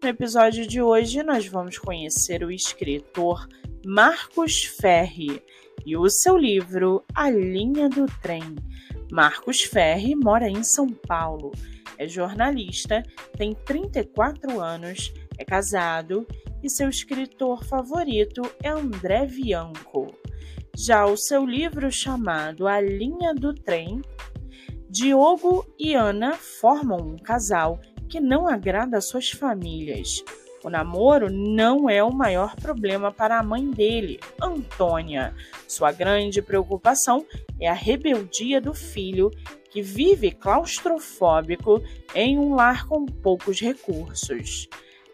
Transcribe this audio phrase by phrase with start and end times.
[0.00, 3.48] No episódio de hoje, nós vamos conhecer o escritor
[3.84, 5.42] Marcos Ferri
[5.84, 8.54] e o seu livro A Linha do Trem.
[9.10, 11.50] Marcos Ferri mora em São Paulo,
[11.98, 13.02] é jornalista,
[13.36, 16.24] tem 34 anos, é casado
[16.62, 20.14] e seu escritor favorito é André Bianco.
[20.76, 24.00] Já o seu livro chamado A Linha do Trem,
[24.88, 30.24] Diogo e Ana formam um casal que não agrada às suas famílias.
[30.64, 35.34] O namoro não é o maior problema para a mãe dele, Antônia.
[35.68, 37.24] Sua grande preocupação
[37.60, 39.30] é a rebeldia do filho,
[39.70, 41.80] que vive claustrofóbico
[42.14, 44.68] em um lar com poucos recursos.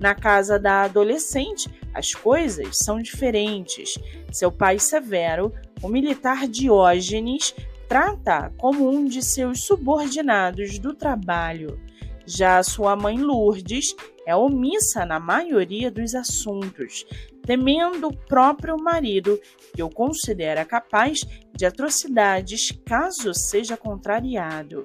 [0.00, 3.98] Na casa da adolescente, as coisas são diferentes.
[4.32, 7.54] Seu pai severo, o militar Diógenes,
[7.88, 11.80] trata como um de seus subordinados do trabalho.
[12.28, 17.06] Já sua mãe Lourdes é omissa na maioria dos assuntos,
[17.42, 19.40] temendo o próprio marido,
[19.74, 21.20] que o considera capaz
[21.56, 24.82] de atrocidades caso seja contrariado.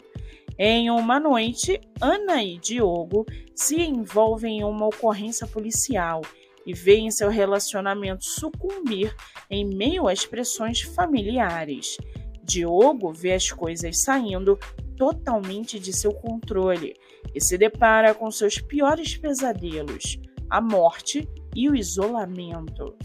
[0.57, 6.21] Em uma noite, Ana e Diogo se envolvem em uma ocorrência policial
[6.65, 9.13] e veem seu relacionamento sucumbir
[9.49, 11.97] em meio às pressões familiares.
[12.41, 14.57] Diogo vê as coisas saindo
[14.97, 16.95] totalmente de seu controle
[17.33, 22.95] e se depara com seus piores pesadelos, a morte e o isolamento.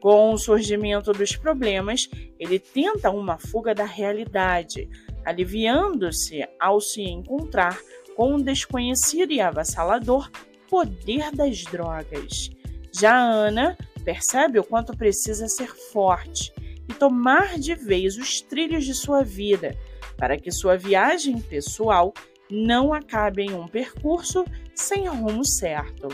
[0.00, 2.08] Com o surgimento dos problemas,
[2.38, 4.88] ele tenta uma fuga da realidade,
[5.24, 7.78] aliviando-se ao se encontrar
[8.16, 10.30] com um desconhecido e avassalador
[10.68, 12.50] poder das drogas.
[12.92, 16.52] Já Ana percebe o quanto precisa ser forte
[16.88, 19.76] e tomar de vez os trilhos de sua vida
[20.22, 22.14] para que sua viagem pessoal
[22.48, 26.06] não acabe em um percurso sem rumo certo.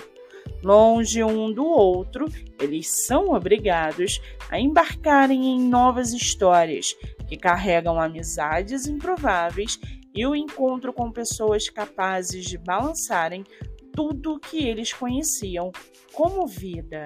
[0.65, 2.25] Longe um do outro,
[2.59, 6.97] eles são obrigados a embarcarem em novas histórias
[7.29, 9.79] que carregam amizades improváveis
[10.15, 13.45] e o encontro com pessoas capazes de balançarem
[13.93, 15.71] tudo o que eles conheciam
[16.15, 17.05] como vida.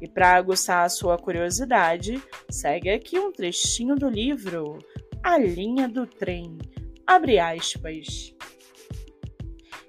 [0.00, 4.78] E para aguçar a sua curiosidade, segue aqui um trechinho do livro
[5.24, 6.58] A Linha do Trem.
[7.06, 8.34] Abre aspas.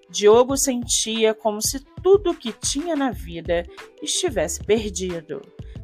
[0.07, 3.65] Diogo sentia como se tudo o que tinha na vida
[3.99, 5.41] estivesse perdido.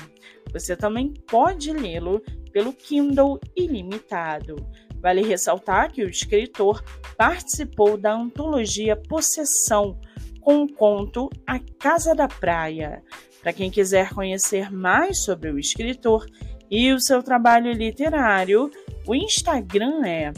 [0.52, 4.56] Você também pode lê-lo pelo Kindle Ilimitado.
[5.02, 6.84] Vale ressaltar que o escritor
[7.18, 10.00] participou da antologia Possessão,
[10.42, 13.02] com o conto A Casa da Praia.
[13.42, 16.26] Para quem quiser conhecer mais sobre o escritor
[16.70, 18.70] e o seu trabalho literário,
[19.08, 20.34] o Instagram é